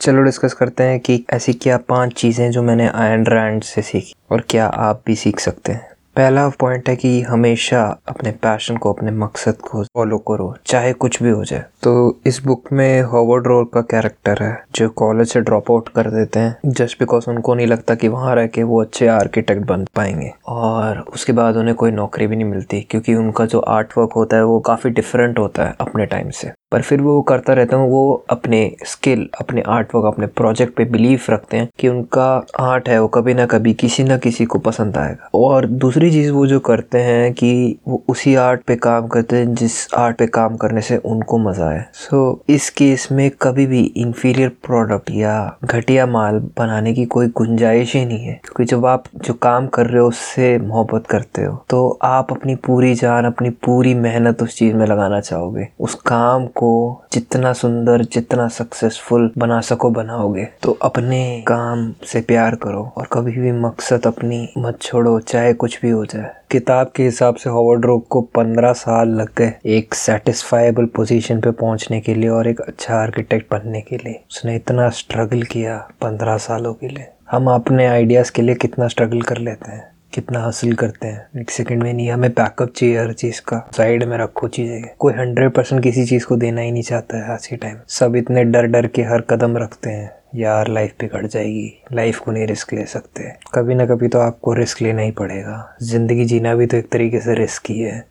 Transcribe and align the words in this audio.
चलो 0.00 0.22
डिस्कस 0.22 0.52
करते 0.52 0.82
हैं 0.82 0.98
कि 1.00 1.24
ऐसी 1.32 1.52
क्या 1.52 1.76
पाँच 1.88 2.12
चीज़ें 2.12 2.50
जो 2.50 2.62
मैंने 2.62 2.88
आयन 2.88 3.26
रैंड 3.26 3.62
से 3.62 3.82
सीखी 3.82 4.14
और 4.32 4.44
क्या 4.50 4.66
आप 4.66 5.02
भी 5.06 5.14
सीख 5.14 5.40
सकते 5.40 5.72
हैं। 5.72 5.88
पहला 6.16 6.48
पॉइंट 6.60 6.88
है 6.88 6.94
कि 6.96 7.20
हमेशा 7.22 7.82
अपने 8.08 8.30
पैशन 8.32 8.76
को, 8.76 8.92
अपने 8.92 9.10
मकसद 9.10 9.56
को 9.60 9.82
फॉलो 9.84 10.18
करो, 10.18 10.54
चाहे 10.66 10.92
कुछ 10.94 11.22
भी 11.22 11.30
हो 11.30 11.44
जाए। 11.44 11.64
तो 11.82 12.20
इस 12.26 12.40
बुक 12.44 12.72
में 12.72 13.02
हॉवर्ड 13.02 13.46
रोल 13.46 13.64
का 13.64 13.80
कैरेक्टर 13.82 14.42
है, 14.42 14.62
जो 14.74 14.88
कॉलेज 14.90 15.28
से 15.28 15.40
ड्रॉप 15.40 15.70
आउट 15.70 15.88
कर 15.88 16.10
देते 16.10 16.40
हैं 16.40 16.72
जस्ट 16.72 16.98
बिकॉज़ 16.98 17.30
उनको 17.30 17.54
नहीं 17.54 17.66
लगता 17.66 17.94
कि 17.94 18.08
वहाँ 18.08 18.34
रह 18.34 18.46
के 18.46 18.62
वो 18.62 18.80
अच्छे 18.82 19.06
आर्किटेक्ट 19.08 19.66
बन 19.66 19.84
पाएँगे। 19.96 20.32
और 20.46 21.00
उसके 21.04 21.32
बाद 21.32 21.56
उन्हें 21.56 21.74
कोई 21.74 21.90
नौकरी 21.90 22.26
भी 22.26 22.36
नहीं 22.36 22.48
मिलती, 22.48 22.80
क्योंकि 22.80 23.14
उनका 23.14 23.46
जो 23.46 23.60
आर्ट 23.60 23.98
वर्क 23.98 24.12
होता 24.12 24.36
है 24.36 24.44
वो 24.44 24.58
काफ़ी 24.60 24.90
डिफरेंट 24.90 25.38
होता 25.38 25.64
है 25.64 25.74
अपने 25.80 26.06
टाइम 26.06 26.30
से। 26.30 26.52
पर 26.72 26.82
फिर 26.82 27.00
वो 27.00 27.20
करता 27.22 27.52
रहता 27.52 27.76
हूँ 27.76 27.90
वो 27.90 28.24
अपने 28.30 28.60
स्किल 28.86 29.28
अपने 29.40 29.62
आर्ट 29.68 29.94
वर्क 29.94 30.04
अपने 30.06 30.26
प्रोजेक्ट 30.26 30.74
पे 30.76 30.84
बिलीव 30.86 31.20
रखते 31.30 31.56
हैं 31.56 31.68
कि 31.78 31.88
उनका 31.88 32.26
आर्ट 32.60 32.88
है 32.88 33.00
वो 33.02 33.08
कभी 33.08 33.34
ना 33.34 33.46
कभी 33.46 33.72
किसी 33.74 34.04
ना 34.04 34.16
किसी 34.18 34.44
को 34.44 34.58
पसंद 34.58 34.96
आएगा। 34.96 35.28
और 35.34 35.66
दूसरी 35.66 36.10
चीज़ 36.10 36.30
वो 36.32 36.46
जो 36.46 36.58
करते 36.60 36.98
हैं 36.98 37.32
कि 37.32 37.78
वो 37.88 38.02
उसी 38.08 38.34
आर्ट 38.34 38.62
पे 38.62 38.76
काम 38.76 39.06
करते 39.08 39.36
हैं 39.36 39.54
जिस 39.54 39.72
आर्ट 39.94 40.18
पे 40.18 40.26
काम 40.28 40.56
करने 40.56 40.80
से 40.80 40.96
उनको 40.96 41.38
मज़ा 41.38 41.68
आए। 41.68 41.84
सो 41.94 42.30
so, 42.32 42.50
इस 42.50 42.68
केस 42.70 43.08
में 43.12 43.30
कभी 43.42 43.66
भी 43.66 43.80
इंफीरियर 43.96 44.48
प्रोडक्ट 44.66 45.10
या 45.10 45.34
घटिया 45.64 46.06
माल 46.06 46.38
बनाने 46.58 46.92
की 46.94 47.04
कोई 47.06 47.28
गुंजाइश 47.36 47.94
ही 47.96 48.04
नहीं 48.04 48.24
है। 48.24 48.34
क्योंकि 48.44 48.64
जब 48.64 48.86
आप 48.86 49.04
जो 49.16 49.34
काम 49.34 49.66
कर 49.68 49.86
रहे 49.86 50.00
हो 50.00 50.08
उससे 50.08 50.56
मोहब्बत 50.58 51.06
करते 51.06 51.44
हो 51.44 51.56
तो 51.70 51.88
आप 52.02 52.32
अपनी 52.32 52.54
पूरी 52.66 52.94
जान 52.94 53.24
अपनी 53.24 53.50
पूरी 53.64 53.94
मेहनत 53.96 54.42
उस 54.42 54.56
चीज़ 54.58 54.74
में 54.74 54.86
लगाना 54.86 55.20
चाहोगे। 55.20 55.68
उस 55.80 55.94
काम 56.06 56.46
को 56.60 56.70
जितना 57.12 57.52
सुंदर, 57.52 58.04
जितना 58.04 58.48
सक्सेसफुल 58.48 59.30
बना 59.38 59.60
सको, 59.60 59.90
बनाओगे। 59.90 60.48
तो 60.62 60.78
अपने 60.82 61.20
काम 61.46 61.92
से 62.06 62.20
प्यार 62.20 62.54
करो 62.54 62.82
और 62.96 63.08
कभी 63.12 63.32
भी 63.32 63.52
मकसद 63.52 64.06
अपनी 64.06 64.48
मत 64.58 64.78
छोड़ो, 64.82 65.18
चाहे 65.20 65.52
कुछ 65.52 65.80
भी 65.82 65.90
हो 65.90 66.04
जाए। 66.04 66.30
किताब 66.50 66.90
के 66.96 67.02
हिसाब 67.02 67.34
से 67.34 67.50
हॉवर्ड 67.50 67.84
रोक 67.86 68.06
को 68.08 68.20
पंद्रह 68.20 68.72
साल 68.72 69.08
लग 69.08 69.28
गए 69.38 69.52
एक 69.66 69.94
सेटिस्फाइबल 69.94 70.84
पोजीशन 70.84 71.40
पे 71.40 71.50
पहुँचने 71.50 72.00
के 72.00 72.14
लिए 72.14 72.28
और 72.28 72.48
एक 72.48 72.60
अच्छा 72.60 72.94
आर्किटेक्ट 72.94 73.54
बनने 73.54 73.80
के 73.80 73.96
लिए। 73.96 74.20
उसने 74.30 74.56
इतना 74.56 74.88
स्ट्रगल 74.88 75.42
किया 75.42 75.76
पंद्रह 76.02 76.36
सालों 76.36 76.74
के 76.74 76.88
लिए। 76.88 77.06
हम 77.30 77.50
अपने 77.50 77.86
आइडियाज़ 77.86 78.32
के 78.32 78.42
लिए 78.42 78.54
कितना 78.54 78.88
स्ट्रगल 78.88 79.20
कर 79.20 79.38
लेते 79.38 79.72
हैं। 79.72 79.88
कितना 80.14 80.40
हासिल 80.40 80.74
करते 80.74 81.06
हैं। 81.06 81.40
एक 81.40 81.50
सेकंड 81.50 81.82
में 81.82 81.94
नहीं, 81.94 82.10
हमें 82.10 82.30
बैकअप 82.30 82.72
चाहिए 82.76 83.00
हर 83.00 83.12
चीज़ 83.12 83.40
का। 83.40 83.70
साइड 83.76 84.04
में 84.04 84.18
रखो 84.18 84.48
चीज़ें। 84.48 84.82
कोई 84.98 85.12
हंड्रेड 85.12 85.50
परसेंट 85.50 85.82
किसी 85.82 86.06
चीज़ 86.06 86.26
को 86.26 86.36
देना 86.36 86.60
ही 86.60 86.72
नहीं 86.72 86.82
चाहता 86.82 87.16
है 87.16 87.32
आज 87.32 87.46
के 87.46 87.56
टाइम 87.56 87.76
सब 87.88 88.16
इतने 88.16 88.44
डर 88.44 88.66
डर 88.66 88.86
के 88.86 89.02
हर 89.02 89.20
कदम 89.20 89.56
रखते 89.56 89.90
हैं। 89.90 90.12
यार 90.34 90.68
लाइफ 90.68 90.92
बिगड़ 91.00 91.26
जाएगी। 91.26 91.82
लाइफ 91.92 92.18
को 92.18 92.32
नहीं 92.32 92.46
रिस्क 92.46 92.72
ले 92.72 92.84
सकते। 92.84 93.32
कभी 93.54 93.74
ना 93.74 93.86
कभी 93.86 94.08
तो 94.08 94.18
आपको 94.18 94.52
रिस्क 94.52 94.82
लेना 94.82 95.02
ही 95.02 95.10
पड़ेगा। 95.10 95.76
ज़िंदगी 95.82 96.24
जीना 96.24 96.54
भी 96.54 96.66
तो 96.66 96.76
एक 96.76 96.88
तरीके 96.92 97.20
से 97.20 97.34
रिस्क 97.34 97.62
ही 97.68 97.80
है। 97.80 98.06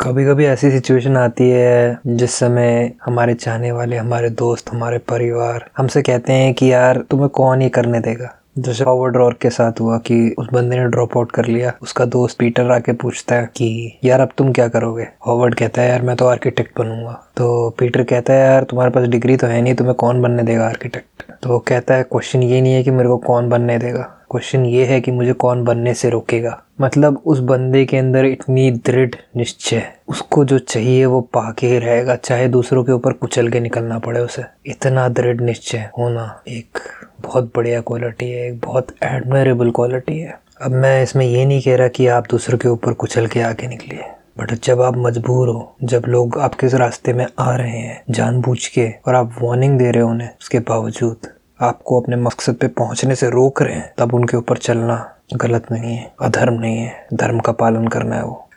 कभी 0.00 0.24
कभी 0.24 0.44
ऐसी 0.44 0.70
सिचुएशन 0.70 1.16
आती 1.16 1.50
है 1.50 1.98
जिस 2.06 2.34
समय 2.34 2.92
हमारे 3.04 3.34
चाहने 3.34 3.72
वाले, 3.72 3.96
हमारे 3.96 4.30
दोस्त, 4.30 4.70
हमारे 4.72 4.98
परिवार 4.98 5.70
हमसे 5.76 6.02
कहते 6.02 6.32
हैं 6.32 6.54
कि, 6.54 6.72
यार, 6.72 6.98
तुम्हें 7.10 7.28
कौन 7.28 7.62
ये 7.62 7.68
करने 7.68 8.00
देगा? 8.00 8.39
जैसे 8.60 8.84
हॉवर्ड 8.84 9.16
रॉक 9.16 9.34
के 9.34 9.50
साथ 9.50 9.80
हुआ 9.80 9.98
कि 9.98 10.34
उस 10.38 10.46
बंदे 10.52 10.78
ने 10.78 10.84
ड्रॉप 10.84 11.16
आउट 11.16 11.32
कर 11.32 11.46
लिया। 11.46 11.72
उसका 11.82 12.04
दोस्त 12.04 12.38
पीटर 12.38 12.70
आके 12.70 12.92
पूछता 12.92 13.34
है 13.34 13.50
कि, 13.56 13.98
यार, 14.04 14.20
अब 14.20 14.28
तुम 14.38 14.52
क्या 14.52 14.68
करोगे? 14.68 15.06
हॉवर्ड 15.26 15.54
कहता 15.54 15.82
है, 15.82 15.88
यार, 15.88 16.02
मैं 16.02 16.16
तो 16.16 16.26
आर्किटेक्ट 16.26 16.78
बनूँगा। 16.78 17.30
तो 17.36 17.76
पीटर 17.78 18.02
कहता 18.02 18.32
है, 18.32 18.40
यार, 18.40 18.64
तुम्हारे 18.64 18.90
पास 18.90 19.08
डिग्री 19.08 19.36
तो 19.36 19.46
है 19.46 19.62
नहीं, 19.62 19.74
तुम्हें 19.74 19.94
कौन 19.94 20.22
बनने 20.22 20.42
देगा 20.42 20.66
आर्किटेक्ट 20.66 21.06
तो 21.42 21.58
कहता 21.58 21.94
है 21.94 22.02
क्वेश्चन 22.02 22.42
ये 22.42 22.60
नहीं 22.60 22.72
है 22.72 22.82
कि 22.82 22.90
मेरे 22.90 23.08
को 23.08 23.16
कौन 23.16 23.48
बनने 23.48 23.78
देगा। 23.78 24.02
क्वेश्चन 24.30 24.64
ये 24.64 24.84
है 24.84 25.00
कि 25.00 25.10
मुझे 25.10 25.32
कौन 25.32 25.64
बनने 25.64 25.94
से 25.94 26.10
रोकेगा। 26.10 26.62
मतलब 26.80 27.22
उस 27.26 27.38
बंदे 27.38 27.84
के 27.84 27.96
अंदर 27.96 28.24
इतनी 28.24 28.70
दृढ़ 28.70 29.14
निश्चय, 29.36 29.82
उसको 30.08 30.44
जो 30.44 30.58
चाहिए 30.58 31.06
वो 31.06 31.20
पाके 31.20 31.66
ही 31.66 31.78
रहेगा, 31.78 32.16
चाहे 32.16 32.48
दूसरों 32.48 32.84
के 32.84 32.92
ऊपर 32.92 33.12
कुचल 33.12 33.48
के 33.48 33.60
निकलना 33.60 33.98
पड़े 33.98 34.20
उसे। 34.20 34.44
इतना 34.66 35.08
दृढ़ 35.08 35.40
निश्चय 35.40 35.90
होना 35.98 36.42
एक 36.48 36.78
बहुत 37.24 37.52
बढ़िया 37.56 37.80
क्वालिटी 37.80 38.30
है, 38.30 38.46
एक 38.48 38.60
बहुत 38.60 38.86
एडमरेबल 39.02 39.70
क्वालिटी 39.70 40.18
है। 40.18 40.40
अब 40.62 40.70
मैं 40.70 41.02
इसमें 41.02 41.26
ये 41.26 41.44
नहीं 41.44 41.60
कह 41.60 41.76
रहा 41.76 41.88
कि 41.88 42.06
आप 42.06 42.26
दूसरों 42.30 42.58
के 42.58 42.68
ऊपर 42.68 42.92
कुचल 42.92 43.26
के 43.26 43.40
आगे 43.40 43.68
निकलिए 43.68 44.04
बट 44.38 44.52
जब 44.54 44.80
आप 44.80 44.94
मजबूर 44.96 45.48
हो, 45.48 45.76
जब 45.84 46.02
लोग 46.08 46.38
आपके 46.38 46.66
इस 46.66 46.74
रास्ते 46.74 47.12
में 47.12 47.26
आ 47.38 47.56
रहे 47.56 47.78
हैं, 47.78 48.02
जानबूझ 48.10 48.66
के, 48.66 48.90
और 49.08 49.14
आप 49.14 49.36
वार्निंग 49.42 49.78
दे 49.78 49.90
रहे 49.90 50.02
हो 50.02 50.08
उन्हें, 50.08 50.28
उसके 50.40 50.58
बावजूद 50.58 51.16
आपको 51.60 52.00
अपने 52.00 52.16
मकसद 52.16 52.54
पे 52.54 52.68
पहुँचने 52.68 53.14
से 53.14 53.30
रोक 53.30 53.62
रहे 53.62 53.74
हैं, 53.74 53.94
तब 53.98 54.14
उनके 54.14 54.36
ऊपर 54.36 54.56
चलना 54.56 55.16
गलत 55.34 55.72
नहीं 55.72 55.96
है, 55.96 56.12
अधर्म 56.22 56.54
नहीं 56.54 56.78
है, 56.78 57.06
धर्म 57.14 57.40
का 57.40 57.52
पालन 57.52 57.88
करना 57.88 58.16
है 58.16 58.24
वो। 58.24 58.49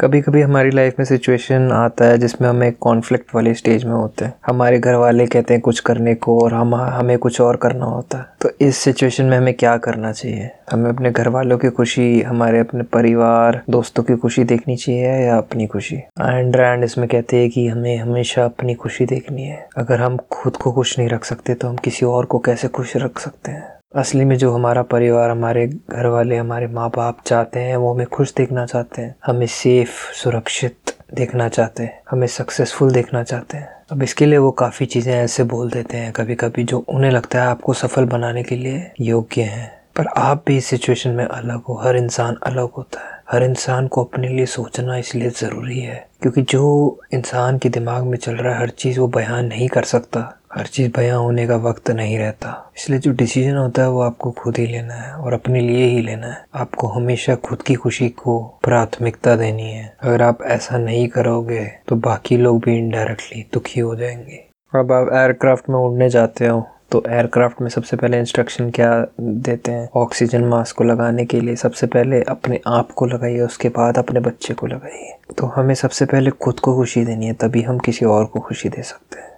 कभी 0.00 0.20
कभी 0.20 0.42
हमारी 0.42 0.70
लाइफ 0.70 0.94
में 0.98 1.04
सिचुएशन 1.04 1.72
आता 1.72 2.04
है 2.04 2.18
जिसमें 2.18 2.48
हम 2.48 2.62
एक 2.62 2.78
कॉन्फ्लिक्ट 2.80 3.34
वाले 3.34 3.54
स्टेज 3.54 3.84
में 3.84 3.92
होते 3.92 4.24
हैं। 4.24 4.34
हमारे 4.46 4.78
घर 4.78 4.94
वाले 4.94 5.26
कहते 5.26 5.54
हैं 5.54 5.60
कुछ 5.60 5.80
करने 5.80 6.14
को 6.14 6.38
और 6.40 6.54
हम, 6.54 6.74
हमें 6.74 7.18
कुछ 7.18 7.40
और 7.40 7.56
करना 7.56 7.84
होता 7.84 8.18
है। 8.18 8.24
तो 8.40 8.50
इस 8.60 8.76
सिचुएशन 8.76 9.24
में 9.24 9.36
हमें 9.38 9.54
क्या 9.54 9.76
करना 9.76 10.12
चाहिए? 10.12 10.50
हमें 10.72 10.90
अपने 10.90 11.10
घर 11.10 11.28
वालों 11.28 11.58
की 11.58 11.70
खुशी, 11.70 12.22
हमारे 12.22 12.58
अपने 12.58 12.82
परिवार, 12.82 13.62
दोस्तों 13.70 14.02
की 14.02 14.16
खुशी 14.16 14.44
देखनी 14.44 14.76
चाहिए 14.76 15.26
या 15.26 15.36
अपनी 15.36 15.66
खुशी? 15.66 15.96
एंड 15.96 16.56
रैंड 16.56 16.84
इसमें 16.84 17.08
कहते 17.08 17.36
हैं 17.36 17.50
कि 17.50 17.68
हमें 17.68 17.96
हमेशा 17.96 18.44
अपनी 18.44 18.74
खुशी 18.74 19.06
देखनी 19.06 19.42
है। 19.42 19.68
अगर 19.76 20.00
हम 20.00 20.16
खुद 20.30 20.56
को 20.56 20.72
खुश 20.72 20.98
नहीं 20.98 21.08
रख 21.08 21.24
सकते 21.24 21.54
तो 21.54 21.68
हम 21.68 21.76
किसी 21.76 22.06
और 22.06 22.24
को 22.24 22.38
कैसे 22.38 22.68
खुश 22.68 22.96
रख 22.96 23.18
सकते 23.18 23.52
हैं? 23.52 23.79
असली 23.96 24.24
में 24.24 24.36
जो 24.36 24.52
हमारा 24.52 24.82
परिवार, 24.82 25.30
हमारे 25.30 25.66
घर 25.66 26.06
वाले 26.06 26.36
हमारे 26.36 26.66
माँ 26.66 26.90
बाप 26.90 27.18
चाहते 27.26 27.60
हैं, 27.60 27.76
वो 27.76 27.94
हमें 27.94 28.06
खुश 28.06 28.34
देखना 28.34 28.66
चाहते 28.66 29.02
हैं। 29.02 29.16
हमें 29.26 29.46
सेफ़ 29.46 30.12
सुरक्षित 30.12 30.76
देखना 31.14 31.48
चाहते 31.48 31.82
हैं। 31.82 32.02
हमें 32.10 32.26
सक्सेसफुल 32.26 32.92
देखना 32.92 33.22
चाहते 33.22 33.56
हैं। 33.56 33.68
अब 33.92 34.02
इसके 34.02 34.26
लिए 34.26 34.38
वो 34.38 34.50
काफ़ी 34.50 34.86
चीज़ें 34.86 35.14
ऐसे 35.14 35.44
बोल 35.44 35.70
देते 35.70 35.96
हैं 35.96 36.12
कभी 36.12 36.34
कभी 36.34 36.64
जो 36.64 36.78
उन्हें 36.78 37.10
लगता 37.10 37.42
है 37.42 37.46
आपको 37.48 37.72
सफल 37.72 38.04
बनाने 38.04 38.42
के 38.42 38.56
लिए 38.56 38.90
योग्य 39.00 39.42
हैं। 39.42 39.80
पर 39.96 40.06
आप 40.06 40.44
भी 40.46 40.56
इस 40.56 40.66
सिचुएशन 40.66 41.10
में 41.10 41.24
अलग 41.24 41.62
हो। 41.62 41.74
हर 41.74 41.96
इंसान 41.96 42.36
अलग 42.42 42.68
होता 42.70 43.00
है। 43.00 43.22
हर 43.30 43.42
इंसान 43.44 43.88
को 43.88 44.04
अपने 44.04 44.28
लिए 44.28 44.46
सोचना 44.46 44.96
इसलिए 44.96 45.30
ज़रूरी 45.30 45.80
है। 45.80 46.08
क्योंकि 46.22 46.42
जो 46.42 47.00
इंसान 47.14 47.58
के 47.58 47.68
दिमाग 47.68 48.04
में 48.04 48.18
चल 48.18 48.32
रहा 48.32 48.54
है, 48.54 48.60
हर 48.60 48.68
चीज़ 48.68 49.00
वो 49.00 49.08
बयान 49.08 49.46
नहीं 49.46 49.68
कर 49.68 49.82
सकता। 49.82 50.36
हर 50.50 50.66
चीज़ 50.66 50.90
बयां 50.96 51.18
होने 51.18 51.46
का 51.46 51.56
वक्त 51.58 51.90
नहीं 51.90 52.18
रहता। 52.18 52.72
इसलिए 52.76 52.98
जो 52.98 53.12
डिसीज़न 53.12 53.56
होता 53.56 53.82
है 53.82 53.90
वो 53.90 54.00
आपको 54.00 54.30
खुद 54.30 54.56
ही 54.58 54.66
लेना 54.66 54.94
है 54.94 55.12
और 55.12 55.32
अपने 55.32 55.60
लिए 55.60 55.84
ही 55.84 56.00
लेना 56.02 56.26
है। 56.26 56.44
आपको 56.54 56.86
हमेशा 56.86 57.34
खुद 57.34 57.62
की 57.62 57.74
खुशी 57.74 58.08
को 58.08 58.38
प्राथमिकता 58.64 59.36
देनी 59.36 59.70
है। 59.70 59.96
अगर 60.02 60.22
आप 60.22 60.42
ऐसा 60.42 60.78
नहीं 60.78 61.06
करोगे 61.08 61.64
तो 61.88 61.96
बाकी 61.98 62.36
लोग 62.36 62.60
भी 62.64 62.76
इनडायरेक्टली 62.78 63.44
दुखी 63.54 63.80
हो 63.80 63.94
जाएँगे। 63.96 64.44
अब 64.72 64.92
आप 64.92 65.12
एयरक्राफ्ट 65.14 65.70
में 65.70 65.76
उड़ने 65.76 66.10
जाते 66.10 66.46
हो 66.46 66.66
तो 66.92 67.02
एयरक्राफ्ट 67.08 67.60
में 67.62 67.68
सबसे 67.68 67.96
पहले 67.96 68.18
इंस्ट्रक्शन 68.18 68.70
क्या 68.70 68.90
देते 69.20 69.72
हैं? 69.72 69.88
ऑक्सीजन 69.96 70.44
मास्क 70.44 70.76
को 70.76 70.84
लगाने 70.84 71.24
के 71.24 71.40
लिए 71.40 71.56
सबसे 71.56 71.86
पहले 71.86 72.22
अपने 72.22 72.60
आप 72.66 72.90
को 72.90 73.06
लगाइए, 73.06 73.40
उसके 73.40 73.68
बाद 73.68 73.98
अपने 73.98 74.20
बच्चे 74.20 74.54
को 74.54 74.66
लगाइए। 74.66 75.16
तो 75.38 75.46
हमें 75.46 75.74
सबसे 75.74 76.04
पहले 76.04 76.30
खुद 76.30 76.60
को 76.60 76.76
खुशी 76.76 77.04
देनी 77.04 77.26
है, 77.26 77.32
तभी 77.32 77.62
हम 77.62 77.78
किसी 77.78 78.04
और 78.04 78.24
को 78.24 78.40
खुशी 78.40 78.68
दे 78.68 78.82
सकते 78.82 79.20
हैं। 79.20 79.28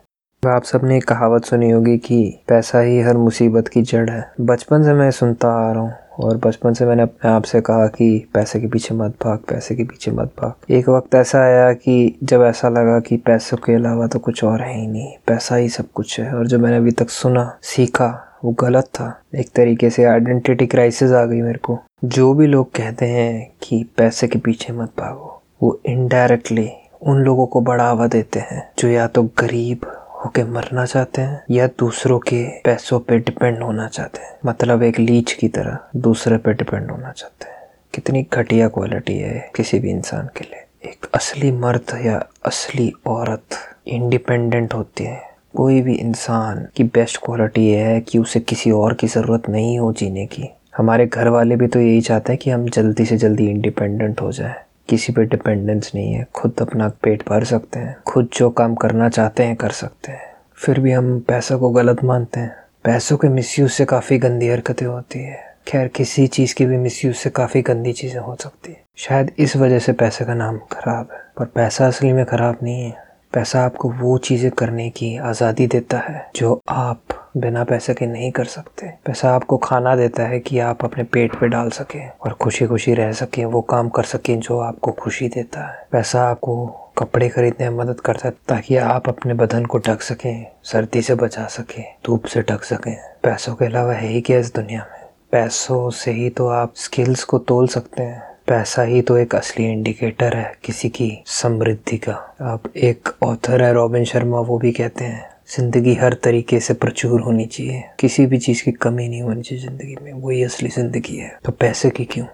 आप 0.42 0.64
सबने 0.64 0.96
एक 0.96 1.04
कहावत 1.04 1.44
सुनी 1.44 1.68
होगी 1.70 1.96
कि 1.98 2.16
पैसा 2.48 2.80
ही 2.80 2.98
हर 3.00 3.16
मुसीबत 3.16 3.68
की 3.68 3.82
जड़ 3.82 4.08
है। 4.10 4.24
बचपन 4.40 4.82
से 4.82 4.92
मैं 4.92 5.10
सुनता 5.10 5.48
आ 5.48 5.70
रहा 5.72 5.82
हूँ 5.82 5.92
और 6.20 6.36
बचपन 6.36 6.72
से 6.72 6.86
मैंने 6.86 7.02
अपने 7.02 7.30
आप 7.30 7.42
से 7.42 7.60
कहा 7.60 7.86
कि 7.86 8.26
पैसे 8.34 8.60
के 8.60 8.66
पीछे 8.66 8.94
मत 8.94 9.14
भाग, 9.24 9.38
पैसे 9.38 9.74
के 9.74 9.84
पीछे 9.84 10.10
मत 10.10 10.32
भाग। 10.40 10.72
एक 10.72 10.88
वक्त 10.88 11.14
ऐसा 11.14 11.42
आया 11.42 11.72
कि 11.72 12.18
जब 12.22 12.42
ऐसा 12.42 12.68
लगा 12.68 12.98
कि 13.00 13.16
पैसों 13.16 13.56
के 13.56 13.74
अलावा 13.74 14.06
तो 14.06 14.18
कुछ 14.18 14.44
और 14.44 14.62
है 14.62 14.80
ही 14.80 14.86
नहीं, 14.86 15.12
पैसा 15.26 15.56
ही 15.56 15.68
सब 15.68 15.90
कुछ 15.94 16.18
है। 16.20 16.34
और 16.34 16.46
जो 16.46 16.58
मैंने 16.58 16.76
अभी 16.76 16.90
तक 16.90 17.10
सुना, 17.10 17.58
सीखा, 17.62 18.10
वो 18.44 18.52
गलत 18.60 18.90
था। 18.94 19.22
एक 19.34 19.52
तरीके 19.54 19.90
से 19.90 20.04
आइडेंटिटी 20.04 20.66
क्राइसिस 20.66 21.12
आ 21.12 21.24
गई 21.24 21.40
मेरे 21.40 21.58
को। 21.58 21.78
जो 22.04 22.32
भी 22.34 22.46
लोग 22.46 22.72
कहते 22.72 23.06
हैं 23.06 23.50
कि 23.62 23.84
पैसे 23.96 24.28
के 24.28 24.38
पीछे 24.38 24.72
मत 24.72 24.92
भागो, 24.98 25.42
वो 25.62 25.80
इनडायरेक्टली 25.86 26.70
उन 27.02 27.18
लोगों 27.18 27.46
को 27.46 27.60
बढ़ावा 27.60 28.06
देते 28.06 28.40
हैं 28.40 28.70
जो 28.78 28.88
या 28.88 29.06
तो 29.06 29.22
गरीब 29.38 29.90
होके 30.24 30.44
मरना 30.44 30.84
चाहते 30.84 31.22
हैं 31.22 31.44
या 31.50 31.66
दूसरों 31.66 32.18
के 32.18 32.48
पैसों 32.60 33.00
पे 33.00 33.18
डिपेंड 33.18 33.62
होना 33.62 33.88
चाहते 33.88 34.22
हैं? 34.22 34.38
मतलब 34.46 34.82
एक 34.82 34.98
लीच 34.98 35.32
की 35.32 35.48
तरह 35.48 35.78
दूसरे 35.96 36.36
पे 36.36 36.52
डिपेंड 36.52 36.90
होना 36.90 37.10
चाहते 37.10 37.50
हैं। 37.50 37.56
कितनी 37.94 38.26
घटिया 38.32 38.68
क्वालिटी 38.68 39.18
है 39.18 39.50
किसी 39.56 39.78
भी 39.78 39.90
इंसान 39.90 40.28
के 40.36 40.44
लिए। 40.44 40.90
एक 40.90 41.06
असली 41.14 41.52
मर्द 41.52 42.06
या 42.06 42.26
असली 42.44 42.92
औरत 43.06 43.44
इंडिपेंडेंट 43.86 44.74
होती 44.74 45.04
है। 45.04 45.22
कोई 45.56 45.82
भी 45.82 45.94
इंसान 45.94 46.68
की 46.76 46.84
बेस्ट 46.84 47.20
क्वालिटी 47.24 47.70
यह 47.70 47.86
है 47.86 48.00
कि 48.00 48.18
उसे 48.18 48.40
किसी 48.40 48.70
और 48.70 48.94
की 48.94 49.06
ज़रूरत 49.06 49.48
नहीं 49.48 49.78
हो 49.78 49.92
जीने 49.92 50.26
की। 50.26 50.48
हमारे 50.76 51.06
घर 51.06 51.28
वाले 51.28 51.56
भी 51.56 51.66
तो 51.66 51.80
यही 51.80 52.00
चाहते 52.00 52.32
हैं 52.32 52.38
कि 52.42 52.50
हम 52.50 52.68
जल्दी 52.68 53.04
से 53.04 53.16
जल्दी 53.16 53.50
इंडिपेंडेंट 53.50 54.20
हो 54.20 54.32
जाए। 54.32 54.62
किसी 54.92 55.12
पे 55.12 55.24
डिपेंडेंस 55.24 55.92
नहीं 55.94 56.12
है। 56.12 56.26
खुद 56.34 56.60
अपना 56.60 56.88
पेट 56.88 57.28
भर 57.28 57.44
सकते 57.44 57.78
हैं। 57.78 57.96
खुद 58.06 58.28
जो 58.32 58.50
काम 58.50 58.74
करना 58.74 59.08
चाहते 59.08 59.42
हैं, 59.42 59.56
कर 59.56 59.70
सकते 59.70 60.12
हैं। 60.12 60.30
फिर 60.54 60.80
भी 60.80 60.92
हम 60.92 61.18
पैसा 61.20 61.56
को 61.56 61.70
गलत 61.70 62.04
मानते 62.04 62.40
हैं। 62.40 62.54
पैसों 62.84 63.16
के 63.16 63.28
मिसयूज 63.28 63.70
से 63.70 63.84
काफ़ी 63.84 64.18
गंदी 64.18 64.48
हरकतें 64.48 64.86
होती 64.86 65.18
है। 65.18 65.40
खैर, 65.68 65.88
किसी 65.88 66.26
चीज़ 66.26 66.54
की 66.54 66.66
भी 66.66 66.76
मिसयूज 66.76 67.14
से 67.14 67.30
काफ़ी 67.30 67.62
गंदी 67.62 67.92
चीज़ें 67.92 68.20
हो 68.20 68.36
सकती 68.40 68.72
है। 68.72 68.84
शायद 68.96 69.30
इस 69.38 69.56
वजह 69.56 69.78
से 69.78 69.92
पैसे 69.92 70.24
का 70.24 70.34
नाम 70.34 70.58
खराब 70.72 71.08
है। 71.12 71.20
पर 71.38 71.44
पैसा 71.44 71.86
असली 71.86 72.12
में 72.12 72.24
ख़राब 72.24 72.58
नहीं 72.62 72.82
है। 72.82 72.96
पैसा 73.32 73.64
आपको 73.64 73.90
वो 73.90 74.18
चीज़ें 74.18 74.50
करने 74.50 74.90
की 74.90 75.16
आज़ादी 75.16 75.66
देता 75.66 75.98
है, 75.98 76.30
जो 76.36 76.60
आप 76.68 77.02
बिना 77.36 77.64
पैसे 77.64 77.94
के 77.94 78.06
नहीं 78.06 78.30
कर 78.30 78.44
सकते। 78.44 78.86
पैसा 78.86 79.30
आपको 79.30 79.56
खाना 79.56 79.96
देता 79.96 80.22
है 80.22 80.40
कि 80.40 80.58
आप 80.58 80.84
अपने 80.84 81.04
पेट 81.04 81.34
पे 81.34 81.48
डाल 81.48 81.70
सकें 81.70 82.10
और 82.20 82.32
खुशी 82.32 82.66
खुशी 82.66 82.94
रह 82.94 83.12
सकें, 83.12 83.44
वो 83.44 83.60
काम 83.60 83.88
कर 83.88 84.02
सकें 84.02 84.40
जो 84.40 84.58
आपको 84.58 84.92
खुशी 84.92 85.28
देता 85.28 85.60
है। 85.60 85.86
पैसा 85.92 86.22
आपको 86.22 86.66
कपड़े 86.98 87.28
खरीदने 87.28 87.70
में 87.70 87.78
मदद 87.78 88.00
करता 88.00 88.28
है 88.28 88.34
ताकि 88.48 88.76
आप 88.76 89.08
अपने 89.08 89.34
बदन 89.34 89.64
को 89.64 89.78
ढक 89.78 90.02
सकें, 90.02 90.46
सर्दी 90.62 91.02
से 91.02 91.14
बचा 91.14 91.46
सकें, 91.46 91.84
धूप 92.06 92.24
से 92.24 92.42
ढक 92.42 92.64
सकें। 92.64 92.96
पैसों 93.22 93.54
के 93.54 93.64
अलावा 93.64 93.92
है 93.92 94.08
ही 94.08 94.20
क्या 94.20 94.38
इस 94.38 94.54
दुनिया 94.54 94.86
में? 94.92 95.08
पैसों 95.32 95.90
से 95.90 96.10
ही 96.10 96.30
तो 96.30 96.48
आप 96.48 96.72
स्किल्स 96.76 97.24
को 97.24 97.38
तोल 97.38 97.68
सकते 97.68 98.02
हैं। 98.02 98.22
पैसा 98.46 98.82
ही 98.82 99.02
तो 99.02 99.16
एक 99.16 99.34
असली 99.34 99.72
इंडिकेटर 99.72 100.36
है 100.36 100.56
किसी 100.64 100.88
की 100.88 101.22
समृद्धि 101.26 101.96
का। 101.96 102.36
अब 102.40 102.60
एक 102.76 103.08
ऑथर 103.22 103.62
है 103.62 103.72
रॉबिन 103.72 104.04
शर्मा 104.04 104.40
वो 104.40 104.58
भी 104.58 104.72
कहते 104.72 105.04
हैं 105.04 105.31
ज़िंदगी 105.48 105.94
हर 105.94 106.14
तरीके 106.14 106.60
से 106.60 106.74
प्रचुर 106.74 107.20
होनी 107.20 107.46
चाहिए। 107.46 107.82
किसी 108.00 108.26
भी 108.26 108.38
चीज़ 108.38 108.64
की 108.64 108.72
कमी 108.72 109.08
नहीं 109.08 109.22
होनी 109.22 109.42
चाहिए 109.42 109.64
ज़िंदगी 109.64 109.96
में। 110.02 110.12
वही 110.12 110.42
असली 110.42 110.68
ज़िंदगी 110.68 111.16
है। 111.16 111.38
तो 111.44 111.52
पैसे 111.52 111.90
की 111.90 112.04
क्यों? 112.04 112.26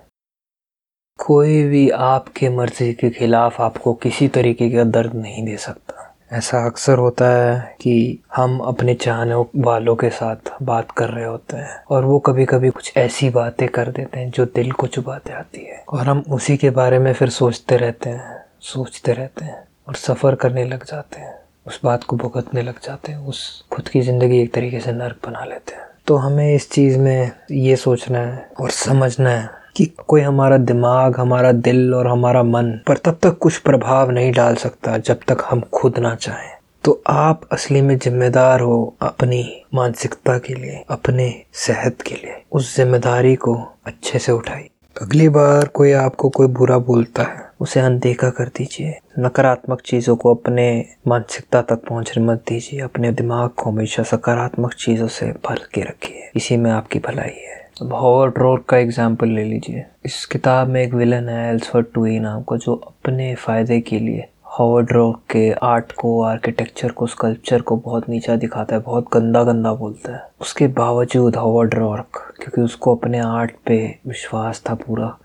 कोई 1.19 1.63
भी 1.63 1.89
आपके 1.91 2.49
मर्ज़ी 2.49 2.93
के 2.95 3.11
खिलाफ 3.11 3.61
आपको 3.61 3.95
किसी 3.95 4.29
तरीके 4.29 4.71
का 4.71 4.85
दर्द 4.85 5.15
नहीं 5.15 5.45
दे 5.45 5.57
सकता। 5.57 6.05
ऐसा 6.33 6.65
अक्सर 6.67 6.99
होता 6.99 7.29
है 7.29 7.77
कि 7.81 8.23
हम 8.37 8.59
अपने 8.59 8.95
चाहने 8.95 9.35
वालों 9.63 9.95
के 9.97 10.11
साथ 10.11 10.53
बात 10.63 10.91
कर 10.91 11.09
रहे 11.09 11.25
होते 11.25 11.57
हैं 11.57 11.83
और 11.91 12.05
वो 12.05 12.19
कभी 12.19 12.45
कभी 12.45 12.71
कुछ 12.71 12.93
ऐसी 12.97 13.31
बातें 13.31 13.69
कर 13.69 13.91
देते 13.91 14.21
हैं 14.21 14.31
जो 14.31 14.45
दिल 14.47 14.73
को 14.73 14.87
चुभाते 14.87 15.33
आती 15.33 15.65
है। 15.65 15.83
और 15.89 16.07
हम 16.07 16.23
उसी 16.31 16.57
के 16.57 16.71
बारे 16.71 16.99
में 16.99 17.13
फिर 17.13 17.29
सोचते 17.31 17.77
रहते 17.77 18.11
हैं, 18.11 18.39
सोचते 18.61 19.13
रहते 19.13 19.45
हैं 19.45 19.63
और 19.89 19.95
सफ़र 19.97 20.35
करने 20.35 20.65
लग 20.65 20.85
जाते 20.85 21.21
हैं। 21.21 21.35
उस 21.69 21.81
बात 21.85 22.05
को 22.05 22.17
भुगतने 22.17 22.63
लग 22.63 22.81
जाते 22.83 23.13
हैं, 23.13 23.19
उस 23.19 23.65
खुद 23.73 23.89
की 23.89 24.01
ज़िंदगी 24.01 24.41
एक 24.41 24.53
तरीके 24.55 24.81
से 24.81 24.93
नर्क 24.93 25.27
बना 25.27 25.45
लेते 25.45 25.75
हैं। 25.75 25.87
तो 26.07 26.17
हमें 26.17 26.55
इस 26.55 26.71
चीज़ 26.71 26.99
में 26.99 27.31
ये 27.51 27.77
सोचना 27.77 28.19
है 28.19 28.49
और 28.61 28.71
समझना 28.71 29.31
है 29.31 29.49
कि 29.77 29.85
कोई 30.09 30.21
हमारा 30.21 30.57
दिमाग, 30.59 31.17
हमारा 31.17 31.53
दिल 31.53 31.95
और 31.95 32.07
हमारा 32.07 32.43
मन 32.43 32.71
पर 32.87 32.97
तब 32.97 33.19
तक 33.23 33.39
कुछ 33.39 33.59
प्रभाव 33.59 34.11
नहीं 34.11 34.33
डाल 34.33 34.55
सकता 34.55 34.97
जब 34.99 35.21
तक 35.29 35.45
हम 35.51 35.61
खुद 35.73 35.99
ना 35.99 36.15
चाहें। 36.15 36.57
तो 36.85 37.01
आप 37.09 37.41
असली 37.53 37.81
में 37.81 37.97
जिम्मेदार 37.99 38.61
हो 38.61 38.97
अपनी 39.03 39.43
मानसिकता 39.75 40.39
के 40.39 40.55
लिए, 40.55 40.85
अपने 40.91 41.33
सेहत 41.57 42.03
के 42.03 42.15
लिए। 42.15 42.43
उस 42.53 42.75
ज़िम्मेदारी 42.77 43.35
को 43.37 43.55
अच्छे 43.87 44.19
से 44.19 44.33
उठाई 44.33 44.69
अगली 45.03 45.29
बार 45.29 45.67
कोई 45.69 45.93
आपको 45.93 46.29
कोई 46.29 46.47
बुरा 46.49 46.79
बोलता 46.79 47.23
है 47.23 47.48
उसे 47.61 47.81
अनदेखा 47.81 48.31
कर 48.31 48.49
दीजिए। 48.49 48.99
नकारात्मक 49.19 49.81
चीज़ों 49.81 50.17
को 50.17 50.35
अपने 50.35 50.85
मानसिकता 51.09 51.63
तक 51.63 51.85
पहुँचने 51.89 52.25
मत 52.25 52.45
दीजिए। 52.49 52.81
अपने 52.81 53.13
दिमाग 53.13 53.51
को 53.51 53.71
हमेशा 53.71 54.03
सकारात्मक 54.03 54.75
चीज़ों 54.75 55.09
से 55.09 55.27
भर 55.27 55.59
के 55.75 55.81
रखिए। 55.81 56.31
इसी 56.37 56.57
में 56.57 56.71
आपकी 56.71 56.99
भलाई 56.99 57.35
है। 57.39 57.57
अब 57.83 57.93
हॉवर्ड 57.93 58.39
रोड 58.39 58.65
का 58.65 58.77
एग्ज़ाम्पल 58.77 59.29
ले 59.29 59.45
लीजिए। 59.45 59.85
इस 60.05 60.25
किताब 60.27 60.69
में 60.69 60.83
एक 60.83 60.95
विलन 60.95 61.29
है 61.29 61.49
एल्सफर्ड 61.51 61.87
टूई 61.95 62.19
नाम 62.19 62.43
को, 62.43 62.57
जो 62.57 62.75
अपने 62.75 63.35
फ़ायदे 63.35 63.81
के 63.81 63.99
लिए 63.99 64.29
हॉवर्ड 64.59 64.93
रॉक 64.93 65.21
के 65.31 65.51
आर्ट 65.53 65.93
को, 65.93 66.23
आर्किटेक्चर 66.23 66.91
को, 66.91 67.07
स्कल्पचर 67.07 67.61
को 67.61 67.77
बहुत 67.77 68.09
नीचा 68.09 68.37
दिखाता 68.37 68.75
है, 68.77 68.81
बहुत 68.81 69.09
गंदा 69.13 69.43
गंदा 69.45 69.73
बोलता 69.73 70.13
है। 70.13 70.23
उसके 70.41 70.67
बावजूद 70.69 71.37
हॉवर्ड 71.37 71.75
रॉक 71.75 72.19
क्योंकि 72.37 72.61
उसको 72.61 72.95
अपने 72.97 73.19
आर्ट 73.19 73.53
पे 73.67 73.99
विश्वास 74.07 74.63
था 74.71 74.75
पूरा 74.75 75.17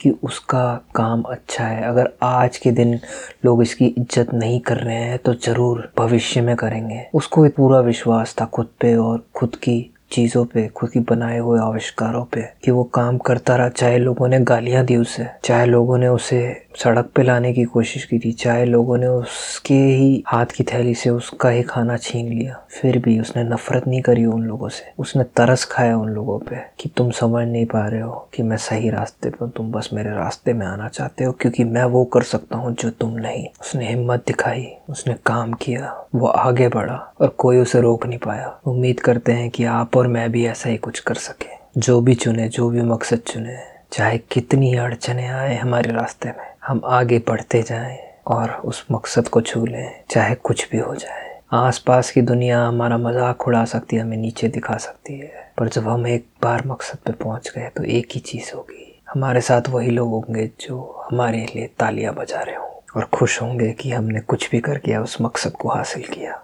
कि 0.00 0.10
उसका 0.22 0.64
काम 0.94 1.22
अच्छा 1.22 1.64
है। 1.64 1.82
अगर 1.84 2.12
आज 2.22 2.56
के 2.56 2.70
दिन 2.72 2.98
लोग 3.44 3.62
इसकी 3.62 3.86
इज़्ज़त 3.88 4.34
नहीं 4.34 4.60
कर 4.60 4.76
रहे 4.76 4.96
हैं 4.96 5.18
तो 5.18 5.34
ज़रूर 5.36 5.88
भविष्य 5.98 6.40
में 6.40 6.54
करेंगे। 6.56 7.06
उसको 7.14 7.48
पूरा 7.50 7.80
विश्वास 7.82 8.34
था 8.40 8.44
खुद 8.46 8.68
पे 8.80 8.94
और 8.96 9.24
खुद 9.34 9.56
की 9.56 9.90
चीज़ों 10.12 10.44
पे, 10.44 10.66
खुद 10.68 10.90
की 10.90 11.00
बनाए 11.00 11.38
हुए 11.38 11.58
आविष्कारों 11.60 12.24
पे, 12.24 12.42
कि 12.64 12.70
वो 12.70 12.82
काम 12.84 13.18
करता 13.18 13.56
रहा। 13.56 13.68
चाहे 13.68 13.98
लोगों 13.98 14.28
ने 14.28 14.40
गालियाँ 14.40 14.84
दी 14.84 14.96
उसे, 14.96 15.26
चाहे 15.44 15.66
लोगों 15.66 15.98
ने 15.98 16.08
उसे 16.08 16.40
सड़क 16.74 17.10
पे 17.16 17.22
लाने 17.22 17.52
की 17.52 17.64
कोशिश 17.64 18.04
की 18.04 18.18
थी। 18.18 18.32
चाहे 18.32 18.64
लोगों 18.64 18.96
ने 18.98 19.06
उसके 19.06 19.74
ही 19.74 20.22
हाथ 20.26 20.46
की 20.46 20.64
थैली 20.64 20.94
से 20.94 21.10
उसका 21.10 21.48
ही 21.48 21.62
खाना 21.62 21.96
छीन 21.96 22.28
लिया, 22.28 22.60
फिर 22.70 22.98
भी 22.98 23.18
उसने 23.20 23.42
नफरत 23.44 23.86
नहीं 23.86 24.00
करी 24.02 24.24
उन 24.24 24.42
लोगों 24.42 24.68
से। 24.68 24.92
उसने 24.98 25.24
तरस 25.36 25.64
खाया 25.64 25.96
उन 25.98 26.08
लोगों 26.08 26.38
पे 26.38 26.56
कि 26.80 26.88
तुम 26.88 27.10
समझ 27.10 27.46
नहीं 27.48 27.64
पा 27.66 27.86
रहे 27.86 28.00
हो 28.00 28.28
कि 28.34 28.42
मैं 28.42 28.56
सही 28.56 28.90
रास्ते 28.90 29.30
पे 29.30 29.48
तुम 29.48 29.72
बस 29.72 29.90
मेरे 29.92 30.10
रास्ते 30.10 30.52
में 30.52 30.66
आना 30.66 30.88
चाहते 30.88 31.24
हो, 31.24 31.32
क्योंकि 31.32 31.64
मैं 31.64 31.84
वो 31.84 32.04
कर 32.04 32.22
सकता 32.22 32.56
हूँ 32.56 32.74
जो 32.74 32.90
तुम 32.90 33.10
नहीं। 33.10 33.46
उसने 33.60 33.88
हिम्मत 33.88 34.24
दिखाई, 34.26 34.66
उसने 34.88 35.14
काम 35.26 35.52
किया, 35.52 36.06
वो 36.14 36.26
आगे 36.26 36.68
बढ़ा 36.68 37.14
और 37.20 37.28
कोई 37.28 37.58
उसे 37.58 37.80
रोक 37.80 38.06
नहीं 38.06 38.18
पाया। 38.18 38.58
उम्मीद 38.66 39.00
करते 39.00 39.32
हैं 39.32 39.50
कि 39.50 39.64
आप 39.64 39.96
और 39.96 40.06
मैं 40.06 40.30
भी 40.32 40.46
ऐसा 40.46 40.70
ही 40.70 40.76
कुछ 40.76 41.00
कर 41.00 41.14
सके। 41.14 41.58
जो 41.80 42.00
भी 42.00 42.14
चुने, 42.14 42.48
जो 42.48 42.70
भी 42.70 42.82
मकसद 42.82 43.18
चुने, 43.18 43.58
चाहे 43.92 44.18
कितनी 44.18 44.74
अड़चने 44.74 45.26
आए 45.26 45.56
हमारे 45.56 45.92
रास्ते 45.92 46.28
में। 46.28 46.49
हम 46.70 46.80
आगे 46.84 47.18
बढ़ते 47.18 47.62
जाएँ 47.62 47.98
और 48.26 48.50
उस 48.64 48.84
मकसद 48.92 49.28
को 49.28 49.40
छू 49.40 49.64
लें, 49.66 50.04
चाहे 50.10 50.34
कुछ 50.34 50.70
भी 50.70 50.78
हो 50.78 50.94
जाए। 50.94 51.40
आसपास 51.52 52.10
की 52.10 52.22
दुनिया 52.22 52.60
हमारा 52.66 52.98
मज़ाक 52.98 53.46
उड़ा 53.48 53.64
सकती 53.64 53.96
है, 53.96 54.02
हमें 54.02 54.16
नीचे 54.16 54.48
दिखा 54.48 54.76
सकती 54.76 55.18
है। 55.18 55.52
पर 55.58 55.68
जब 55.68 55.88
हम 55.88 56.06
एक 56.06 56.26
बार 56.42 56.62
मकसद 56.66 56.98
पे 56.98 57.12
पहुँच 57.12 57.52
गए 57.56 57.68
तो 57.68 57.84
एक 57.84 58.08
ही 58.14 58.20
चीज़ 58.20 58.52
होगी। 58.54 59.02
हमारे 59.12 59.40
साथ 59.40 59.68
वही 59.68 59.90
लोग 59.90 60.10
होंगे 60.10 60.46
जो 60.60 61.06
हमारे 61.10 61.44
लिए 61.46 61.66
तालियाँ 61.78 62.14
बजा 62.14 62.40
रहे 62.40 62.56
हों 62.56 62.68
और 62.96 63.04
खुश 63.04 63.42
होंगे 63.42 63.72
कि 63.72 63.90
हमने 63.90 64.20
कुछ 64.20 64.50
भी 64.50 64.60
करके 64.60 64.96
उस 64.96 65.20
मकसद 65.20 65.52
को 65.52 65.68
हासिल 65.68 66.02
किया। 66.02 66.40